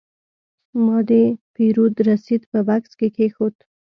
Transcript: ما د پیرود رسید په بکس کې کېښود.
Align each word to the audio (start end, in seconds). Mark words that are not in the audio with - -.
ما 0.85 0.97
د 1.09 1.11
پیرود 1.55 1.95
رسید 2.09 2.41
په 2.51 2.59
بکس 2.67 2.91
کې 2.99 3.07
کېښود. 3.15 3.55